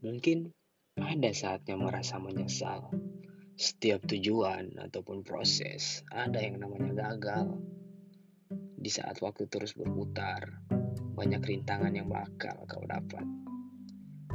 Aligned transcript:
Mungkin 0.00 0.48
ada 0.96 1.28
saatnya 1.28 1.76
merasa 1.76 2.16
menyesal. 2.16 2.88
Setiap 3.60 4.08
tujuan 4.08 4.80
ataupun 4.80 5.20
proses 5.20 6.00
ada 6.08 6.40
yang 6.40 6.56
namanya 6.56 7.12
gagal. 7.12 7.60
Di 8.80 8.88
saat 8.88 9.20
waktu 9.20 9.44
terus 9.52 9.76
berputar, 9.76 10.64
banyak 11.12 11.44
rintangan 11.44 11.92
yang 11.92 12.08
bakal 12.08 12.64
kau 12.64 12.80
dapat. 12.88 13.28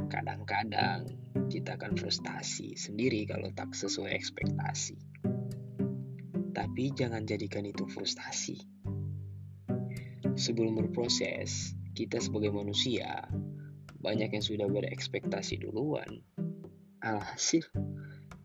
Kadang-kadang 0.06 1.10
kita 1.50 1.74
akan 1.74 1.98
frustasi 1.98 2.78
sendiri 2.78 3.26
kalau 3.26 3.50
tak 3.50 3.74
sesuai 3.74 4.14
ekspektasi. 4.14 4.94
Tapi 6.54 6.94
jangan 6.94 7.26
jadikan 7.26 7.66
itu 7.66 7.90
frustasi. 7.90 8.62
Sebelum 10.38 10.78
berproses, 10.78 11.74
kita 11.98 12.22
sebagai 12.22 12.54
manusia 12.54 13.26
banyak 14.06 14.30
yang 14.38 14.44
sudah 14.46 14.70
berekspektasi 14.70 15.66
duluan. 15.66 16.22
Alhasil, 17.02 17.66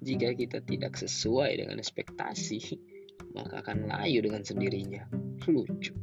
jika 0.02 0.34
kita 0.34 0.66
tidak 0.66 0.98
sesuai 0.98 1.62
dengan 1.62 1.78
ekspektasi, 1.78 2.82
maka 3.38 3.62
akan 3.62 3.86
layu 3.86 4.26
dengan 4.26 4.42
sendirinya. 4.42 5.06
Lucu. 5.46 5.94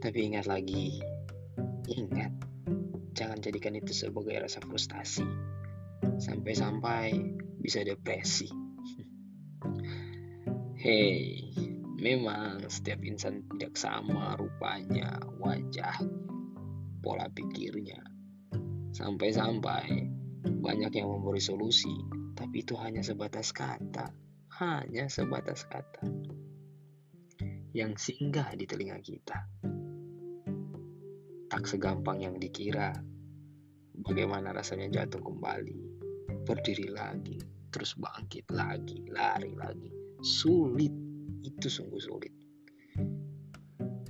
Tapi 0.00 0.18
ingat 0.32 0.48
lagi, 0.48 0.96
ingat, 1.92 2.32
jangan 3.12 3.44
jadikan 3.44 3.76
itu 3.76 3.92
sebagai 3.92 4.40
rasa 4.40 4.64
frustasi. 4.64 5.28
Sampai-sampai 6.16 7.12
bisa 7.60 7.84
depresi. 7.84 8.48
Hei, 10.84 11.44
memang 12.00 12.64
setiap 12.64 13.04
insan 13.04 13.44
tidak 13.52 13.76
sama 13.76 14.36
rupanya, 14.40 15.20
wajah, 15.40 15.96
pola 17.06 17.30
pikirnya. 17.30 18.02
Sampai-sampai 18.90 20.10
banyak 20.42 20.90
yang 20.90 21.06
memberi 21.06 21.38
solusi, 21.38 21.94
tapi 22.34 22.66
itu 22.66 22.74
hanya 22.82 23.06
sebatas 23.06 23.54
kata, 23.54 24.10
hanya 24.58 25.06
sebatas 25.06 25.62
kata 25.70 26.02
yang 27.70 27.94
singgah 27.94 28.50
di 28.58 28.66
telinga 28.66 28.98
kita. 28.98 29.38
Tak 31.46 31.62
segampang 31.62 32.26
yang 32.26 32.42
dikira. 32.42 32.90
Bagaimana 34.02 34.50
rasanya 34.50 34.90
jatuh 34.90 35.22
kembali, 35.22 35.78
berdiri 36.42 36.90
lagi, 36.90 37.38
terus 37.70 37.94
bangkit 37.94 38.50
lagi, 38.50 39.06
lari 39.14 39.54
lagi. 39.54 39.94
Sulit, 40.26 40.92
itu 41.46 41.68
sungguh 41.70 42.02
sulit. 42.02 42.34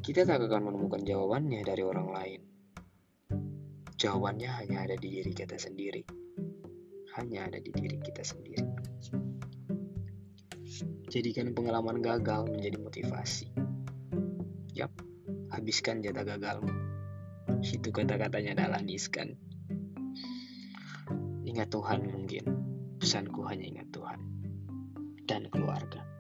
Kita 0.01 0.25
tak 0.25 0.49
akan 0.49 0.73
menemukan 0.73 1.03
jawabannya 1.05 1.61
dari 1.61 1.83
orang 1.85 2.09
lain. 2.09 2.56
Jawabannya 3.97 4.53
hanya 4.61 4.85
ada 4.85 4.97
di 5.01 5.09
diri 5.09 5.33
kita 5.33 5.57
sendiri. 5.57 6.05
Hanya 7.17 7.49
ada 7.49 7.57
di 7.57 7.73
diri 7.73 7.97
kita 7.97 8.21
sendiri. 8.21 8.69
Jadikan 11.09 11.57
pengalaman 11.57 12.05
gagal 12.05 12.45
menjadi 12.53 12.77
motivasi. 12.77 13.49
Yap, 14.77 14.93
habiskan 15.49 16.05
jatah 16.05 16.29
gagalmu. 16.29 16.69
Itu 17.65 17.89
kata-katanya 17.89 18.69
Dalanis 18.69 19.09
kan. 19.09 19.33
Ingat 21.49 21.73
Tuhan 21.73 22.05
mungkin. 22.05 22.45
Pesanku 23.01 23.49
hanya 23.49 23.65
ingat 23.65 23.89
Tuhan 23.97 24.21
dan 25.25 25.49
keluarga. 25.49 26.16